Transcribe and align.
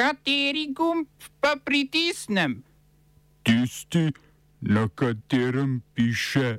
Kateri 0.00 0.72
gumb 0.72 1.04
pa 1.40 1.56
pritisnem? 1.64 2.62
Tisti, 3.44 4.08
na 4.60 4.88
katerem 4.88 5.82
piše 5.94 6.56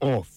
OF. 0.00 0.28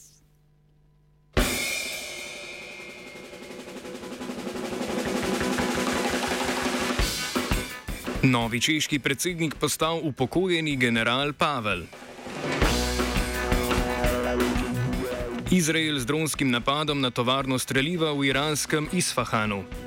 Novi 8.23 8.61
češki 8.61 8.99
predsednik 8.99 9.55
postal 9.59 9.99
upokojeni 10.03 10.77
general 10.77 11.33
Pavel. 11.33 11.83
Izrael 15.51 15.99
z 15.99 16.05
dronskim 16.05 16.51
napadom 16.51 17.01
na 17.01 17.11
tovarno 17.11 17.59
streljiva 17.59 18.13
v 18.13 18.31
iranskem 18.31 18.87
Isfahanu. 18.93 19.86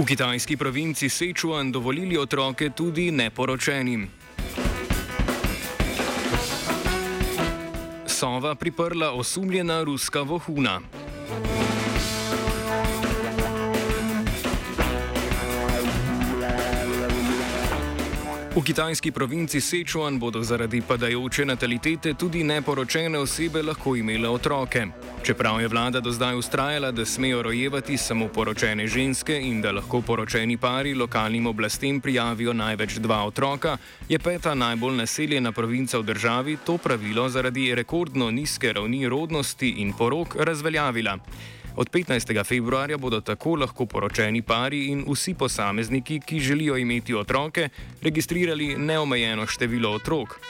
V 0.00 0.06
kitajski 0.06 0.56
provinci 0.56 1.12
Sichuan 1.12 1.72
dovolili 1.72 2.16
otroke 2.16 2.70
tudi 2.70 3.10
neporočenim. 3.12 4.08
Sova 8.06 8.54
priprla 8.54 9.12
osumljena 9.12 9.82
ruska 9.84 10.22
vohuna. 10.22 10.80
V 18.50 18.62
kitajski 18.66 19.12
provinci 19.12 19.60
Sichuan 19.60 20.18
bodo 20.18 20.42
zaradi 20.42 20.80
padajoče 20.82 21.44
natalitete 21.44 22.14
tudi 22.14 22.42
neporočene 22.44 23.18
osebe 23.18 23.62
lahko 23.62 23.94
imele 23.96 24.28
otroke. 24.28 24.86
Čeprav 25.22 25.60
je 25.60 25.68
vlada 25.68 26.00
do 26.00 26.10
zdaj 26.10 26.34
ustrajala, 26.36 26.90
da 26.90 27.04
smejo 27.06 27.42
rojevati 27.42 27.96
samo 27.96 28.28
poročene 28.28 28.86
ženske 28.86 29.38
in 29.40 29.60
da 29.62 29.70
lahko 29.72 30.00
poročeni 30.02 30.56
pari 30.56 30.94
lokalnim 30.94 31.46
oblastem 31.46 32.00
prijavijo 32.00 32.52
največ 32.52 32.98
dva 32.98 33.24
otroka, 33.24 33.76
je 34.08 34.18
peta 34.18 34.54
najbolj 34.54 34.96
naseljena 34.96 35.52
provinca 35.52 35.98
v 35.98 36.02
državi 36.02 36.56
to 36.66 36.78
pravilo 36.78 37.28
zaradi 37.28 37.74
rekordno 37.74 38.30
nizke 38.30 38.72
ravni 38.72 39.08
rodnosti 39.08 39.68
in 39.68 39.92
porok 39.92 40.34
razveljavila. 40.38 41.18
Od 41.76 41.90
15. 41.90 42.44
februarja 42.44 42.98
bodo 42.98 43.20
tako 43.20 43.54
lahko 43.54 43.86
poročeni 43.86 44.42
pari 44.42 44.86
in 44.86 45.04
vsi 45.08 45.34
posamezniki, 45.34 46.20
ki 46.20 46.40
želijo 46.40 46.76
imeti 46.76 47.14
otroke, 47.14 47.68
registrirali 48.02 48.76
neomejeno 48.78 49.46
število 49.46 49.90
otrok. 49.90 50.40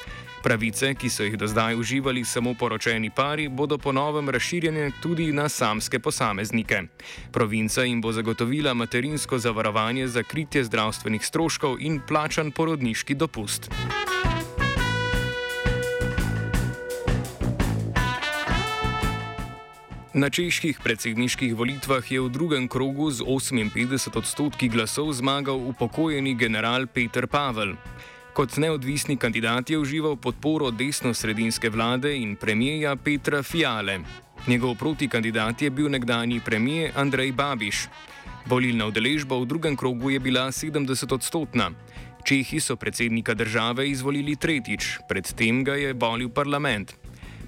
Pravice, 0.43 0.95
ki 0.95 1.09
so 1.11 1.23
jih 1.23 1.37
do 1.37 1.47
zdaj 1.47 1.77
uživali 1.77 2.25
samo 2.25 2.55
poročeni 2.55 3.11
pari, 3.11 3.49
bodo 3.49 3.79
ponovem 3.79 4.29
razširjene 4.29 4.91
tudi 5.03 5.33
na 5.33 5.49
samske 5.49 5.99
posameznike. 5.99 6.83
Provinca 7.33 7.83
jim 7.83 8.01
bo 8.01 8.12
zagotovila 8.12 8.75
materinsko 8.75 9.39
zavarovanje 9.39 10.09
za 10.09 10.23
kritje 10.23 10.65
zdravstvenih 10.65 11.27
stroškov 11.27 11.77
in 11.81 12.01
plačan 12.09 12.51
porodniški 12.51 13.15
dopust. 13.15 13.71
Na 20.11 20.27
čeških 20.27 20.83
predsedniških 20.83 21.55
volitvah 21.55 22.03
je 22.03 22.19
v 22.19 22.27
drugem 22.34 22.66
krogu 22.66 23.14
z 23.14 23.22
58 23.22 24.19
odstotki 24.19 24.66
glasov 24.66 25.14
zmagal 25.14 25.55
upokojeni 25.55 26.34
general 26.34 26.91
Peter 26.91 27.30
Pavel. 27.30 27.78
Kot 28.34 28.58
neodvisni 28.58 29.14
kandidat 29.14 29.70
je 29.70 29.78
užival 29.78 30.19
podporo 30.19 30.75
desno-sredinske 30.75 31.70
vlade 31.70 32.11
in 32.11 32.34
premijeja 32.34 32.97
Petra 32.98 33.42
Fiale. 33.47 34.03
Njegov 34.50 34.75
protikandidat 34.83 35.62
je 35.62 35.70
bil 35.70 35.86
nekdani 35.86 36.41
premijer 36.42 36.91
Andrej 36.98 37.31
Babiš. 37.33 37.86
Volilna 38.50 38.91
udeležba 38.91 39.38
v 39.38 39.47
drugem 39.47 39.77
krogu 39.78 40.11
je 40.11 40.19
bila 40.19 40.50
70 40.50 41.14
odstotna. 41.14 41.70
Čehi 42.27 42.58
so 42.61 42.75
predsednika 42.77 43.34
države 43.34 43.86
izvolili 43.86 44.34
tretjič, 44.36 45.06
predtem 45.08 45.62
ga 45.64 45.78
je 45.78 45.94
volil 45.94 46.34
parlament. 46.34 47.00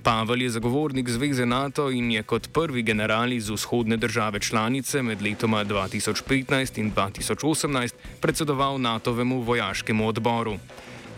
Pavel 0.03 0.43
je 0.43 0.51
zagovornik 0.51 1.09
Zveze 1.09 1.47
NATO 1.47 1.91
in 1.91 2.11
je 2.11 2.23
kot 2.23 2.49
prvi 2.53 2.83
general 2.83 3.33
iz 3.33 3.51
vzhodne 3.51 3.97
države 3.97 4.41
članice 4.41 5.03
med 5.03 5.23
letoma 5.23 5.65
2015 5.65 6.79
in 6.79 6.93
2018 6.95 7.95
predsedoval 8.21 8.81
NATO-vemu 8.81 9.41
vojaškemu 9.41 10.09
odboru. 10.09 10.59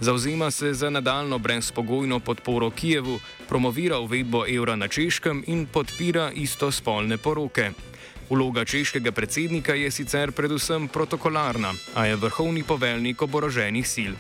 Zauzema 0.01 0.51
se 0.51 0.75
za 0.75 0.91
nadaljno 0.91 1.39
brezpogojno 1.39 2.21
podporo 2.21 2.71
Kijevu, 2.71 3.19
promovira 3.49 3.99
uvedbo 3.99 4.45
evra 4.49 4.77
na 4.77 4.89
češkem 4.89 5.45
in 5.47 5.67
podpira 5.67 6.31
istospolne 6.35 7.17
poroke. 7.17 7.71
Vloga 8.31 8.65
češkega 8.65 9.13
predsednika 9.13 9.75
je 9.75 9.91
sicer 9.91 10.33
predvsem 10.33 10.89
protokolarna, 10.89 11.73
a 11.95 12.07
je 12.07 12.17
vrhovni 12.17 12.63
poveljnik 12.63 13.23
oboroženih 13.23 13.89
sil. 13.95 14.13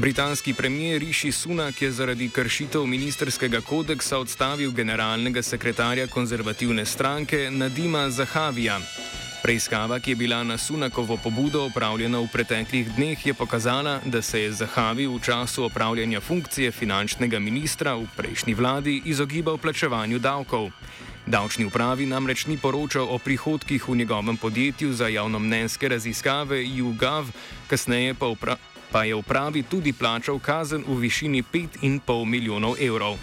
Britanski 0.00 0.54
premijer 0.54 1.00
Rishi 1.00 1.32
Sunak 1.32 1.82
je 1.82 1.90
zaradi 1.92 2.28
kršitev 2.28 2.86
ministerskega 2.86 3.60
kodeksa 3.60 4.18
odstavil 4.18 4.70
generalnega 4.72 5.42
sekretarja 5.42 6.06
konzervativne 6.06 6.86
stranke 6.86 7.50
Nadima 7.50 8.10
Zahavija. 8.10 8.78
Preiskava, 9.42 9.98
ki 10.00 10.10
je 10.10 10.16
bila 10.16 10.42
na 10.44 10.58
Sunakovo 10.58 11.16
pobudo 11.16 11.66
opravljena 11.66 12.18
v 12.18 12.28
preteklih 12.32 12.88
dneh, 12.96 13.26
je 13.26 13.34
pokazala, 13.34 14.00
da 14.04 14.22
se 14.22 14.40
je 14.40 14.52
Zahavi 14.52 15.06
v 15.06 15.20
času 15.20 15.64
opravljanja 15.64 16.20
funkcije 16.20 16.72
finančnega 16.72 17.38
ministra 17.38 17.94
v 17.94 18.08
prejšnji 18.16 18.54
vladi 18.54 19.02
izogibal 19.04 19.58
plačevanju 19.58 20.18
davkov. 20.18 20.70
Davčni 21.26 21.64
upravi 21.64 22.06
namreč 22.06 22.46
ni 22.46 22.56
poročal 22.56 23.04
o 23.10 23.18
prihodkih 23.18 23.88
v 23.88 23.96
njegovem 23.96 24.36
podjetju 24.36 24.92
za 24.92 25.08
javnomnenjske 25.08 25.88
raziskave 25.88 26.64
UGAV, 26.82 27.28
kasneje 27.68 28.14
pa 28.14 28.26
upravljal 28.26 28.79
pa 28.92 29.04
je 29.04 29.14
upravi 29.14 29.62
tudi 29.62 29.92
plačal 29.92 30.38
kazen 30.38 30.84
v 30.86 30.98
višini 31.00 31.42
5,5 31.42 32.24
milijonov 32.24 32.74
evrov. 32.80 33.18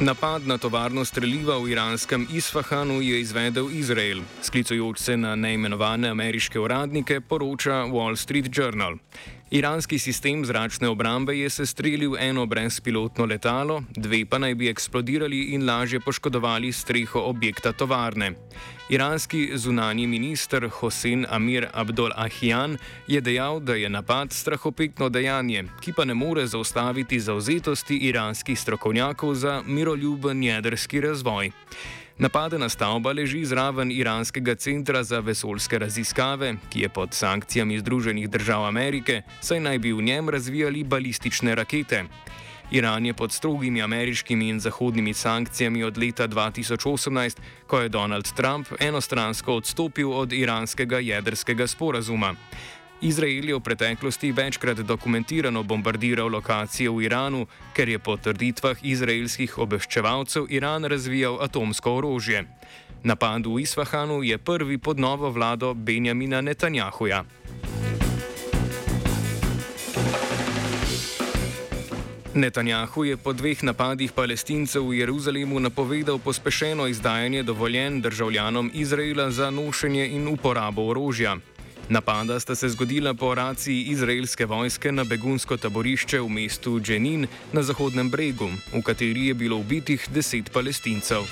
Napad 0.00 0.46
na 0.46 0.58
tovarno 0.58 1.04
streljiva 1.04 1.58
v 1.58 1.72
iranskem 1.72 2.26
Isfahanu 2.30 3.00
je 3.02 3.20
izvedel 3.20 3.66
Izrael, 3.72 4.20
sklicujoč 4.42 4.98
se 4.98 5.16
na 5.16 5.36
neimenovane 5.36 6.08
ameriške 6.08 6.60
uradnike, 6.60 7.20
poroča 7.20 7.72
Wall 7.72 8.16
Street 8.16 8.46
Journal. 8.58 8.94
Iranski 9.50 9.98
sistem 9.98 10.44
zračne 10.44 10.88
obrambe 10.88 11.32
je 11.38 11.50
sestrelil 11.50 12.16
eno 12.20 12.46
brezpilotno 12.46 13.24
letalo, 13.24 13.82
dve 13.96 14.26
pa 14.26 14.38
naj 14.38 14.54
bi 14.54 14.68
eksplodirali 14.68 15.40
in 15.54 15.64
lažje 15.66 16.00
poškodovali 16.00 16.72
streho 16.72 17.20
objekta 17.20 17.72
tovarne. 17.72 18.32
Iranski 18.90 19.50
zunani 19.54 20.06
minister 20.06 20.68
Hosen 20.68 21.26
Amir 21.30 21.66
Abdul 21.72 22.12
Ahijan 22.16 22.76
je 23.06 23.20
dejal, 23.20 23.60
da 23.60 23.74
je 23.74 23.88
napad 23.88 24.32
strahopetno 24.32 25.08
dejanje, 25.08 25.64
ki 25.80 25.92
pa 25.96 26.04
ne 26.04 26.14
more 26.14 26.46
zaustaviti 26.46 27.20
zauzetosti 27.20 27.96
iranskih 27.96 28.60
strokovnjakov 28.60 29.34
za 29.34 29.62
miroljuben 29.66 30.42
jedrski 30.42 31.00
razvoj. 31.00 31.50
Napadena 32.18 32.68
stavba 32.68 33.12
leži 33.12 33.44
zraven 33.44 33.92
iranskega 33.92 34.54
centra 34.54 35.04
za 35.04 35.20
vesoljske 35.20 35.78
raziskave, 35.78 36.54
ki 36.70 36.80
je 36.80 36.88
pod 36.88 37.14
sankcijami 37.14 37.78
Združenih 37.78 38.30
držav 38.30 38.64
Amerike, 38.66 39.22
saj 39.40 39.60
naj 39.60 39.78
bi 39.78 39.92
v 39.92 40.02
njem 40.02 40.28
razvijali 40.28 40.84
balistične 40.84 41.54
rakete. 41.54 42.04
Iran 42.70 43.06
je 43.06 43.14
pod 43.14 43.32
strogimi 43.32 43.82
ameriškimi 43.82 44.48
in 44.48 44.60
zahodnimi 44.60 45.14
sankcijami 45.14 45.84
od 45.84 45.98
leta 45.98 46.28
2018, 46.28 47.38
ko 47.66 47.80
je 47.80 47.88
Donald 47.88 48.32
Trump 48.32 48.68
enostransko 48.80 49.54
odstopil 49.54 50.12
od 50.12 50.32
iranskega 50.32 50.98
jedrskega 50.98 51.66
sporazuma. 51.66 52.34
Izrael 53.00 53.46
je 53.46 53.54
v 53.54 53.60
preteklosti 53.62 54.32
večkrat 54.32 54.82
dokumentirano 54.82 55.62
bombardiral 55.62 56.26
lokacije 56.26 56.90
v 56.90 57.06
Iranu, 57.06 57.46
ker 57.70 57.88
je 57.88 57.98
po 57.98 58.16
trditvah 58.18 58.74
izraelskih 58.82 59.58
obveščevalcev 59.58 60.50
Iran 60.50 60.82
razvijal 60.84 61.38
atomsko 61.38 61.94
orožje. 62.02 62.42
Napad 63.06 63.46
v 63.46 63.62
Isfahanu 63.62 64.22
je 64.26 64.38
prvi 64.38 64.78
pod 64.78 64.98
novo 64.98 65.30
vlado 65.30 65.74
Benjamina 65.74 66.40
Netanjahuja. 66.40 67.22
Netanjahu 72.34 73.04
je 73.04 73.16
po 73.16 73.32
dveh 73.32 73.62
napadih 73.62 74.12
palestincev 74.12 74.82
v 74.82 75.06
Jeruzalemu 75.06 75.60
napovedal 75.60 76.18
pospešeno 76.18 76.86
izdajanje 76.86 77.42
dovoljen 77.42 78.02
državljanom 78.02 78.70
Izraela 78.74 79.30
za 79.30 79.50
nošenje 79.50 80.06
in 80.06 80.28
uporabo 80.28 80.90
orožja. 80.90 81.38
Napada 81.88 82.40
sta 82.40 82.54
se 82.54 82.68
zgodila 82.68 83.14
po 83.14 83.34
raciji 83.34 83.82
izraelske 83.82 84.46
vojske 84.46 84.92
na 84.92 85.04
begunsko 85.04 85.56
taborišče 85.56 86.20
v 86.20 86.28
mestu 86.28 86.80
Dženin 86.80 87.26
na 87.52 87.62
Zahodnem 87.62 88.10
bregu, 88.10 88.50
v 88.72 88.82
kateri 88.82 89.26
je 89.26 89.34
bilo 89.34 89.56
ubitih 89.56 90.08
deset 90.12 90.50
palestincev. 90.52 91.24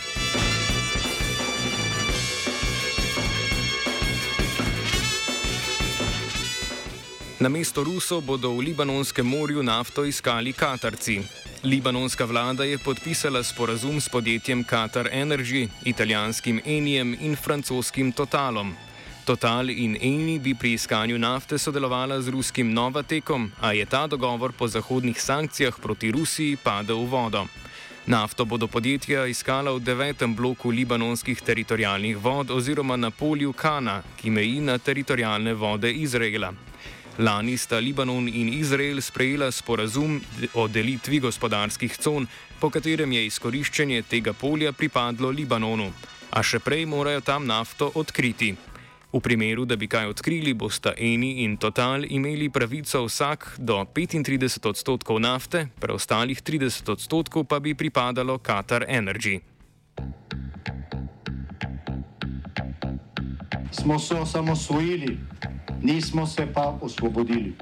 Na 7.41 7.49
mesto 7.49 7.85
Rusov 7.85 8.25
bodo 8.25 8.57
v 8.57 8.73
Libanonskem 8.73 9.27
morju 9.27 9.63
nafto 9.63 10.05
iskali 10.05 10.53
Katarci. 10.53 11.21
Libanonska 11.65 12.25
vlada 12.25 12.65
je 12.65 12.79
podpisala 12.79 13.43
sporazum 13.43 14.01
s 14.01 14.09
podjetjem 14.09 14.65
Qatar 14.65 15.13
Energy, 15.13 15.69
italijanskim 15.85 16.61
Enijem 16.65 17.17
in 17.21 17.37
francoskim 17.37 18.13
Totalom. 18.13 18.86
Total 19.27 19.71
in 19.71 19.97
Eni 20.01 20.39
bi 20.39 20.55
pri 20.55 20.73
iskanju 20.73 21.19
nafte 21.19 21.59
sodelovala 21.59 22.21
z 22.23 22.31
ruskim 22.31 22.71
Novatekom, 22.73 23.51
a 23.61 23.73
je 23.73 23.87
ta 23.87 24.07
dogovor 24.07 24.53
po 24.53 24.69
zahodnih 24.69 25.23
sankcijah 25.23 25.75
proti 25.83 26.11
Rusiji 26.15 26.57
padel 26.57 27.03
v 27.03 27.11
vodo. 27.11 27.47
Nafto 28.07 28.45
bodo 28.45 28.69
podjetja 28.71 29.27
iskala 29.27 29.73
v 29.75 29.83
devetem 29.83 30.31
bloku 30.35 30.71
libanonskih 30.71 31.43
teritorijalnih 31.43 32.23
vod 32.23 32.51
oziroma 32.55 32.97
na 32.97 33.11
polju 33.11 33.53
Kana, 33.53 34.03
ki 34.17 34.31
meji 34.31 34.61
na 34.61 34.79
teritorijalne 34.79 35.55
vode 35.55 35.91
Izraela. 35.91 36.53
Lani 37.19 37.57
sta 37.59 37.83
Libanon 37.83 38.29
in 38.29 38.55
Izrael 38.55 39.03
sprejela 39.03 39.51
sporazum 39.51 40.21
o 40.55 40.69
delitvi 40.69 41.19
gospodarskih 41.19 41.99
con, 41.99 42.29
po 42.61 42.71
katerem 42.71 43.13
je 43.13 43.27
izkoriščenje 43.27 44.03
tega 44.03 44.33
polja 44.33 44.73
pripadlo 44.73 45.35
Libanonu, 45.35 45.91
a 46.31 46.43
še 46.47 46.63
prej 46.63 46.87
morajo 46.87 47.21
tam 47.27 47.47
nafto 47.47 47.91
odkriti. 47.95 48.55
V 49.13 49.21
primeru, 49.21 49.65
da 49.65 49.77
bi 49.77 49.87
kaj 49.87 50.07
odkrili, 50.07 50.55
bosta 50.55 50.93
Eni 50.99 51.45
in 51.45 51.57
Total 51.57 52.05
imeli 52.05 52.51
pravico 52.51 53.05
vsak 53.05 53.55
do 53.59 53.79
35 53.95 54.69
odstotkov 54.69 55.21
nafte, 55.21 55.69
preostalih 55.81 56.43
30 56.43 56.91
odstotkov 56.93 57.45
pa 57.45 57.61
bi 57.61 57.75
pripadalo 57.75 58.39
Qatar 58.39 58.85
Energy. 58.89 59.41
Smo 63.71 63.99
se 63.99 64.15
osamosvojili, 64.15 65.19
nismo 65.83 66.27
se 66.27 66.47
pa 66.55 66.79
osvobodili. 66.81 67.55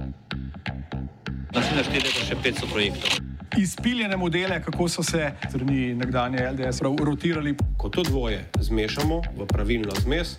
Naslednje 1.55 1.85
štiri 1.85 2.09
leta 2.09 2.25
še 2.25 2.37
500 2.45 2.71
projektov. 2.73 3.11
Izpiljene 3.59 4.17
modele, 4.17 4.63
kako 4.63 4.89
so 4.89 5.03
se 5.03 5.31
strani 5.49 5.95
nekdanje 5.95 6.49
LDS 6.51 6.83
rotirali. 6.83 7.55
Ko 7.79 7.89
to 7.89 8.03
dvoje 8.03 8.49
zmešamo 8.61 9.21
v 9.37 9.47
pravilno 9.47 9.95
zmes, 10.03 10.39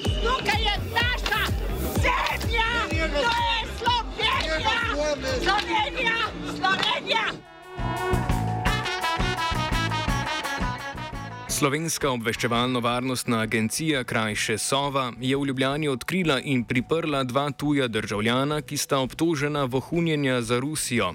Slovenska 11.61 12.09
obveščevalno-varnostna 12.09 13.43
agencija 13.45 13.99
krajše 14.03 14.55
Sova 14.57 15.11
je 15.21 15.37
v 15.37 15.45
Ljubljani 15.45 15.87
odkrila 15.87 16.39
in 16.41 16.63
priprla 16.65 17.21
dva 17.23 17.51
tuja 17.51 17.85
državljana, 17.87 18.63
ki 18.65 18.77
sta 18.77 18.97
obtožena 18.97 19.67
vohunjenja 19.69 20.41
za 20.41 20.57
Rusijo. 20.59 21.11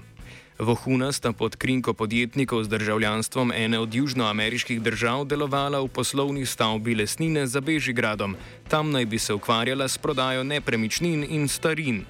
Vohuna 0.59 1.11
sta 1.13 1.33
pod 1.33 1.57
krinko 1.57 1.95
podjetnikov 1.99 2.63
z 2.63 2.69
državljanstvom 2.69 3.53
ene 3.53 3.79
od 3.79 3.95
južnoameriških 3.95 4.83
držav 4.83 5.25
delovala 5.27 5.81
v 5.83 5.89
poslovni 5.89 6.47
stavbi 6.47 6.95
Lesnine 6.95 7.47
za 7.47 7.61
Bežigradom. 7.61 8.37
Tam 8.69 8.91
naj 8.95 9.07
bi 9.07 9.19
se 9.19 9.35
ukvarjala 9.35 9.89
s 9.89 9.99
prodajo 9.99 10.45
nepremičnin 10.45 11.27
in 11.29 11.49
starin. 11.49 12.05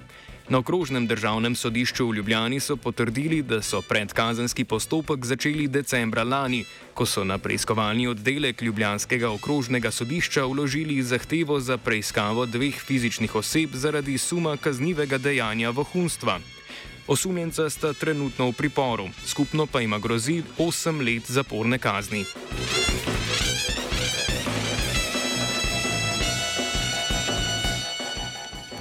Na 0.49 0.61
okrožnem 0.63 1.07
državnem 1.07 1.55
sodišču 1.55 2.05
v 2.07 2.15
Ljubljani 2.15 2.59
so 2.63 2.77
potrdili, 2.79 3.41
da 3.43 3.59
so 3.61 3.81
predkazanski 3.83 4.63
postopek 4.63 5.25
začeli 5.25 5.67
decembra 5.67 6.23
lani, 6.23 6.61
ko 6.93 7.05
so 7.05 7.23
na 7.27 7.35
preiskovalni 7.37 8.07
oddelek 8.07 8.61
Ljubljanskega 8.61 9.27
okrožnega 9.29 9.91
sodišča 9.91 10.45
vložili 10.47 11.03
zahtevo 11.03 11.59
za 11.59 11.77
preiskavo 11.77 12.45
dveh 12.45 12.79
fizičnih 12.79 13.35
oseb 13.35 13.75
zaradi 13.75 14.17
suma 14.17 14.55
kaznivega 14.57 15.17
dejanja 15.17 15.69
vohunstva. 15.69 16.39
Osumljenca 17.07 17.69
sta 17.69 17.93
trenutno 17.93 18.47
v 18.47 18.53
priporu, 18.53 19.09
skupno 19.25 19.65
pa 19.67 19.81
ima 19.81 19.99
grozi 19.99 20.43
8 20.57 21.03
let 21.03 21.27
zaporne 21.27 21.79
kazni. 21.79 22.23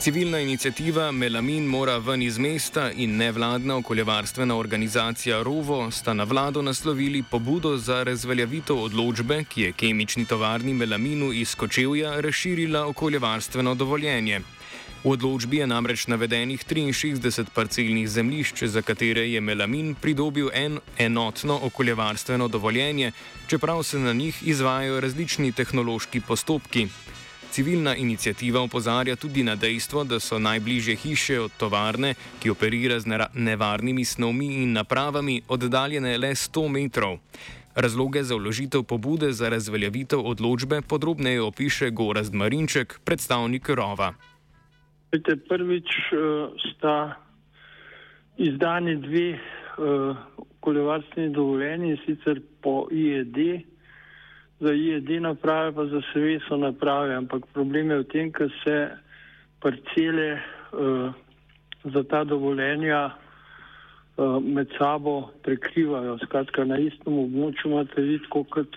Civilna 0.06 0.38
inicijativa 0.38 1.11
Melamin 1.12 1.64
mora 1.67 1.99
ven 1.99 2.23
iz 2.23 2.38
mesta 2.38 2.93
in 2.93 3.17
nevladna 3.17 3.76
okoljevarstvena 3.76 4.56
organizacija 4.56 5.43
Rovo 5.43 5.91
sta 5.91 6.14
na 6.14 6.25
vlado 6.25 6.62
naslovili 6.62 7.23
pobudo 7.31 7.76
za 7.76 8.03
razveljavitev 8.03 8.79
odločbe, 8.82 9.44
ki 9.44 9.62
je 9.62 9.73
kemični 9.73 10.25
tovarni 10.25 10.75
Melaminu 10.75 11.32
iz 11.32 11.55
Kočevja 11.55 12.20
razširila 12.20 12.87
okoljevarstveno 12.87 13.75
dovoljenje. 13.75 14.41
V 15.05 15.11
odločbi 15.11 15.56
je 15.56 15.67
namreč 15.67 16.06
navedenih 16.06 16.64
63 16.64 17.44
parcelnih 17.55 18.09
zemljišč, 18.09 18.62
za 18.64 18.82
katere 18.82 19.26
je 19.31 19.41
Melamin 19.41 19.94
pridobil 19.94 20.50
en 20.55 20.79
enotno 20.99 21.59
okoljevarstveno 21.62 22.49
dovoljenje, 22.49 23.12
čeprav 23.47 23.82
se 23.82 23.99
na 23.99 24.12
njih 24.12 24.43
izvajajo 24.47 25.00
različni 25.00 25.52
tehnološki 25.52 26.20
postopki. 26.20 26.87
Civilna 27.50 27.96
inicijativa 27.96 28.60
opozarja 28.60 29.16
tudi 29.16 29.43
na 29.43 29.56
dejstvo, 29.56 30.04
da 30.04 30.20
so 30.20 30.38
najbližje 30.38 30.96
hiše 30.96 31.40
od 31.40 31.52
tovarne, 31.58 32.14
ki 32.43 32.50
operira 32.50 33.00
z 33.00 33.06
nevarnimi 33.34 34.04
snovmi 34.04 34.46
in 34.62 34.72
napravami, 34.72 35.43
oddaljene 35.48 36.19
le 36.19 36.31
100 36.34 36.69
metrov. 36.69 37.19
Razloge 37.75 38.22
za 38.22 38.34
vložitev 38.34 38.82
pobude 38.82 39.32
za 39.32 39.48
razveljavitev 39.48 40.20
odločbe 40.20 40.81
podrobneje 40.88 41.43
opiše 41.43 41.90
Gorazd 41.90 42.34
Marinček, 42.34 43.00
predstavnik 43.04 43.69
Rova. 43.69 44.14
Prvič 45.49 45.88
sta 46.72 47.16
izdani 48.37 48.96
dve 48.96 49.38
okoljevarstveni 50.37 51.34
dovoljenji, 51.34 51.96
sicer 52.06 52.40
po 52.62 52.88
IED 52.90 53.37
za 54.61 54.73
IED 54.73 55.20
naprave, 55.20 55.73
pa 55.73 55.87
za 55.87 56.00
SVSO 56.12 56.56
naprave, 56.56 57.14
ampak 57.14 57.47
problem 57.53 57.91
je 57.91 57.99
v 57.99 58.08
tem, 58.12 58.32
ker 58.32 58.49
se 58.64 58.76
parcele 59.61 60.41
uh, 60.73 61.12
za 61.85 62.03
ta 62.08 62.25
dovoljenja 62.25 63.12
uh, 63.12 64.41
med 64.41 64.73
sabo 64.79 65.31
prekrivajo. 65.44 66.19
Skratka, 66.25 66.64
na 66.64 66.79
istem 66.81 67.19
območju 67.19 67.70
imate 67.70 68.03
vidko 68.03 68.44
kot 68.44 68.76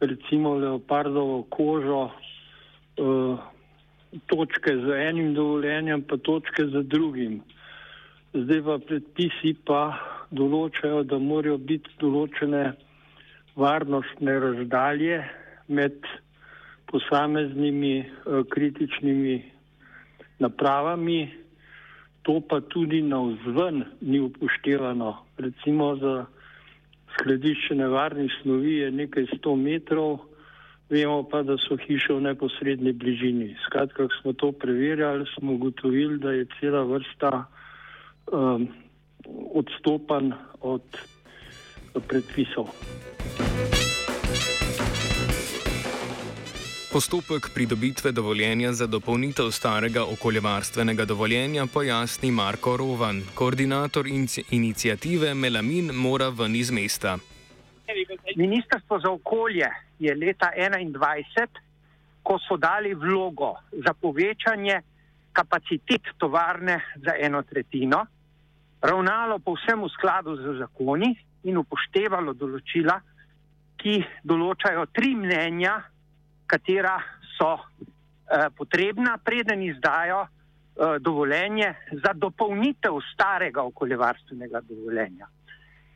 recimo 0.00 0.54
leopardovo 0.56 1.42
kožo, 1.52 2.08
uh, 2.08 3.36
točke 4.26 4.76
z 4.76 4.96
enim 5.08 5.34
dovoljenjem, 5.34 6.02
pa 6.02 6.16
točke 6.16 6.66
z 6.66 6.84
drugim. 6.88 7.40
Zdaj 8.32 8.62
pa 8.64 8.78
predpisi 8.80 9.52
pa 9.68 9.82
določajo, 10.32 11.04
da 11.04 11.18
morajo 11.20 11.58
biti 11.60 11.92
določene 12.00 12.72
varnostne 13.56 14.38
razdalje 14.40 15.24
med 15.68 15.92
posameznimi 16.86 18.00
uh, 18.00 18.44
kritičnimi 18.50 19.42
napravami, 20.38 21.30
to 22.22 22.40
pa 22.48 22.60
tudi 22.60 23.02
na 23.02 23.20
vzven 23.20 23.84
ni 24.00 24.20
upoštevano. 24.20 25.16
Recimo 25.38 25.96
za 25.96 26.24
skladišče 27.14 27.74
nevarnih 27.74 28.32
snovi 28.42 28.74
je 28.74 28.90
nekaj 28.90 29.26
sto 29.38 29.56
metrov, 29.56 30.18
vemo 30.90 31.22
pa, 31.24 31.42
da 31.42 31.56
so 31.56 31.76
hiše 31.76 32.12
v 32.12 32.20
neposrednji 32.28 32.92
bližini. 32.92 33.56
Skratka, 33.66 34.06
ko 34.08 34.14
smo 34.20 34.32
to 34.32 34.52
preverjali, 34.52 35.26
smo 35.34 35.52
ugotovili, 35.52 36.18
da 36.18 36.32
je 36.32 36.46
cela 36.60 36.82
vrsta 36.84 37.44
um, 38.32 38.68
odstopan 39.54 40.32
od 40.60 40.82
predpisov. 42.00 42.68
Postopek 46.92 47.50
pridobitve 47.54 48.12
dovoljenja 48.12 48.72
za 48.72 48.86
dopolnitev 48.86 49.50
starega 49.50 50.04
okoljevarstvenega 50.04 51.04
dovoljenja 51.04 51.66
pojasni 51.74 52.30
Marko 52.30 52.76
Rovan, 52.76 53.22
koordinator 53.34 54.06
inicijative 54.50 55.34
Melamin 55.34 55.90
mora 55.94 56.28
ven 56.28 56.56
iz 56.56 56.70
mesta. 56.70 57.18
Ministrstvo 58.36 58.98
za 58.98 59.10
okolje 59.10 59.68
je 59.98 60.14
leta 60.14 60.50
2021, 60.56 61.46
ko 62.22 62.38
so 62.48 62.56
dali 62.56 62.94
vlogo 62.94 63.54
za 63.72 63.94
povečanje 63.94 64.80
kapacitet 65.32 66.02
tovarne 66.18 66.80
za 66.96 67.12
eno 67.20 67.42
tretjino, 67.42 68.06
ravnalo 68.82 69.38
povsem 69.38 69.80
v 69.82 69.88
skladu 69.88 70.36
z 70.36 70.58
zakoni 70.58 71.16
in 71.48 71.58
upoštevalo 71.58 72.34
določila, 72.38 72.98
ki 73.76 73.98
določajo 74.24 74.86
tri 74.94 75.14
mnenja, 75.18 75.78
katera 76.46 76.96
so 77.34 77.56
eh, 77.56 78.48
potrebna, 78.54 79.16
preden 79.18 79.62
izdajo 79.66 80.22
eh, 80.22 80.98
dovoljenje 81.00 81.72
za 82.04 82.12
dopolnitev 82.14 83.00
starega 83.12 83.64
okoljevarstvenega 83.72 84.62
dovoljenja. 84.68 85.28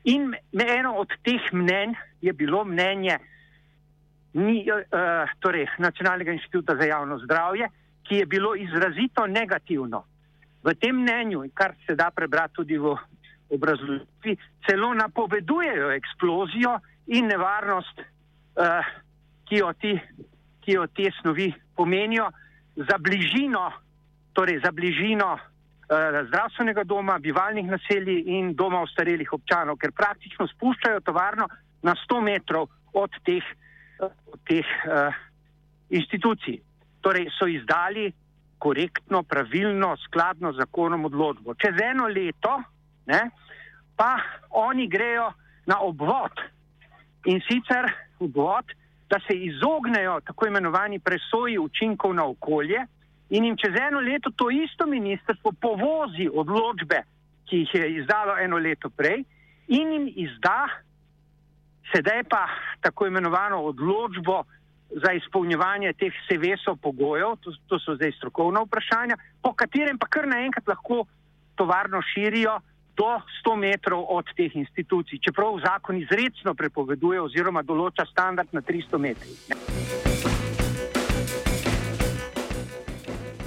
In 0.07 0.35
eno 0.53 0.97
od 1.03 1.15
teh 1.23 1.53
mnenj 1.53 1.95
je 2.23 2.33
bilo 2.33 2.65
mnenje 2.65 3.19
ni, 4.37 4.67
uh, 4.71 5.31
torej, 5.41 5.67
Nacionalnega 5.79 6.33
inštituta 6.33 6.77
za 6.77 6.85
javno 6.85 7.19
zdravje, 7.19 7.69
ki 8.05 8.15
je 8.15 8.27
bilo 8.27 8.55
izrazito 8.55 9.27
negativno. 9.27 10.05
V 10.63 10.75
tem 10.75 10.97
mnenju, 11.01 11.45
kar 11.55 11.75
se 11.87 11.95
da 11.95 12.11
prebrati 12.11 12.55
tudi 12.55 12.79
v 12.79 12.95
obrazložitvi, 13.51 14.37
celo 14.67 14.95
napovedujejo 14.95 15.91
eksplozijo 15.91 16.79
in 17.07 17.27
nevarnost, 17.27 18.01
uh, 18.01 18.89
ki, 19.47 19.61
jo 19.63 19.73
ti, 19.81 19.95
ki 20.61 20.79
jo 20.79 20.87
te 20.87 21.11
snovi 21.21 21.53
pomenijo 21.77 22.31
za 22.77 22.99
bližino, 22.99 23.71
torej 24.33 24.61
za 24.65 24.73
bližino 24.73 25.33
uh, 25.35 26.27
zdravstvenega 26.29 26.85
doma, 26.85 27.19
bivalnih 27.19 27.71
naselij 27.71 28.25
in 28.39 28.55
doma 28.55 28.83
ostarelih 28.83 29.33
občanov, 29.33 29.79
ker 29.79 29.95
praktično 29.95 30.49
spuščajo 30.51 31.01
tovarno 31.07 31.49
na 31.83 31.95
100 31.95 32.21
metrov 32.23 32.69
od 32.93 33.11
teh, 33.25 33.45
od 34.01 34.41
teh 34.49 34.67
uh, 34.87 35.15
institucij. 35.91 36.61
Torej 37.01 37.29
so 37.39 37.47
izdali 37.47 38.11
korektno, 38.59 39.23
pravilno, 39.23 39.97
skladno 39.97 40.53
z 40.53 40.65
zakonom 40.65 41.05
odločbo. 41.05 41.55
Čez 41.55 41.79
eno 41.85 42.09
leto 42.09 42.57
ne, 43.07 43.31
pa 43.97 44.17
oni 44.51 44.89
grejo 44.89 45.33
na 45.67 45.81
obvod. 45.81 46.33
In 47.27 47.41
sicer 47.49 47.91
obvod, 48.21 48.65
da 49.11 49.19
se 49.27 49.35
izognejo 49.35 50.21
tako 50.21 50.47
imenovani 50.47 50.99
presoji 50.99 51.59
učinkov 51.59 52.15
na 52.15 52.25
okolje 52.27 52.87
in 53.31 53.45
jim 53.45 53.57
čez 53.57 53.75
eno 53.89 54.01
leto 54.01 54.31
to 54.31 54.51
isto 54.51 54.87
ministrstvo 54.87 55.53
povozi 55.61 56.29
odločbe, 56.35 57.03
ki 57.47 57.57
jih 57.57 57.75
je 57.75 57.91
izdalo 58.01 58.37
eno 58.39 58.59
leto 58.59 58.91
prej 58.91 59.25
in 59.67 59.93
jim 59.93 60.13
izda 60.15 60.67
sedaj 61.95 62.25
pa 62.31 62.49
tako 62.81 63.07
imenovano 63.07 63.63
odločbo 63.63 64.43
za 64.91 65.13
izpolnjevanje 65.13 65.93
teh 65.93 66.15
sevesov 66.29 66.77
pogojev, 66.83 67.37
to, 67.41 67.53
to 67.67 67.79
so 67.79 67.95
zdaj 67.95 68.13
strokovna 68.13 68.63
vprašanja, 68.63 69.17
po 69.43 69.53
katerem 69.53 69.99
pa 69.99 70.07
kar 70.07 70.29
naenkrat 70.29 70.69
lahko 70.69 71.05
tovarno 71.55 72.03
širijo 72.15 72.59
do 72.97 73.21
100 73.45 73.57
metrov 73.57 74.07
od 74.09 74.25
teh 74.37 74.57
institucij, 74.57 75.21
čeprav 75.21 75.61
zakon 75.61 76.01
izredno 76.01 76.55
prepoveduje 76.55 77.21
oziroma 77.21 77.63
določa 77.63 78.07
standard 78.09 78.49
na 78.53 78.63
300 78.65 78.99
metrih. 78.99 79.39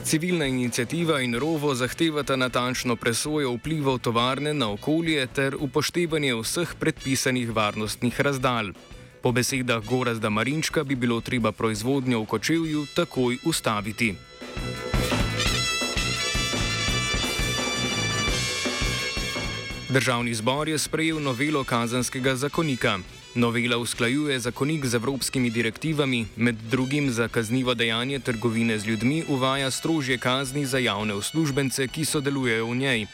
Civilna 0.09 0.45
inicijativa 0.45 1.19
in 1.21 1.35
rovo 1.37 1.75
zahtevata 1.75 2.35
natančno 2.35 2.95
presojo 2.95 3.51
vplivov 3.53 3.99
tovarne 3.99 4.53
na 4.53 4.71
okolje 4.73 5.27
ter 5.27 5.53
upoštevanje 5.59 6.33
vseh 6.33 6.71
predpisanih 6.79 7.51
varnostnih 7.53 8.21
razdalj. 8.21 8.73
Po 9.21 9.31
besedah 9.31 9.85
Gorazda 9.85 10.29
Marinčka 10.29 10.83
bi 10.83 10.95
bilo 10.95 11.21
treba 11.21 11.51
proizvodnjo 11.51 12.23
v 12.23 12.25
kočevju 12.25 12.85
takoj 12.95 13.37
ustaviti. 13.45 14.15
Državni 19.89 20.33
zbor 20.33 20.69
je 20.69 20.77
sprejel 20.77 21.21
novelo 21.21 21.63
kazanskega 21.63 22.35
zakonika. 22.35 22.99
Novela 23.35 23.77
usklajuje 23.77 24.39
zakonik 24.39 24.85
z 24.85 24.95
evropskimi 24.95 25.49
direktivami, 25.49 26.25
med 26.35 26.55
drugim 26.55 27.09
za 27.11 27.27
kaznivo 27.27 27.73
dejanje 27.73 28.19
trgovine 28.19 28.79
z 28.79 28.85
ljudmi 28.85 29.23
uvaja 29.27 29.71
strožje 29.71 30.17
kazni 30.17 30.65
za 30.65 30.77
javne 30.77 31.13
uslužbence, 31.13 31.87
ki 31.87 32.05
sodelujejo 32.05 32.65
v 32.65 32.75
njej. 32.75 33.05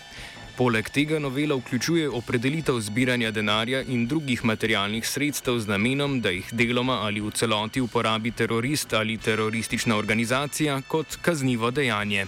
Poleg 0.58 0.90
tega 0.90 1.20
novela 1.20 1.56
vključuje 1.56 2.10
opredelitev 2.10 2.80
zbiranja 2.80 3.32
denarja 3.32 3.82
in 3.82 4.08
drugih 4.08 4.46
materialnih 4.46 5.08
sredstev 5.08 5.60
z 5.60 5.68
namenom, 5.68 6.22
da 6.22 6.30
jih 6.30 6.52
deloma 6.52 7.00
ali 7.08 7.22
v 7.22 7.32
celoti 7.32 7.82
uporabi 7.82 8.32
terorist 8.32 8.94
ali 8.94 9.18
teroristična 9.18 9.96
organizacija 9.96 10.82
kot 10.82 11.16
kaznivo 11.22 11.72
dejanje. 11.72 12.26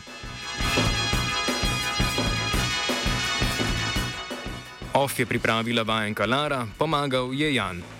OF 4.97 5.19
je 5.19 5.25
pripravila 5.25 5.83
vajenka 5.83 6.25
Lara, 6.25 6.65
pomagal 6.77 7.29
je 7.33 7.53
Jan. 7.53 7.96